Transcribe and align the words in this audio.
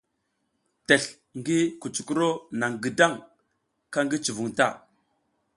Tesl 0.87 1.11
ngi 1.37 1.57
kucukuro 1.81 2.27
naƞ 2.59 2.73
gidang 2.83 3.17
ka 3.93 3.99
ki 4.09 4.17
cuvun 4.25 4.51
ta. 4.57 4.67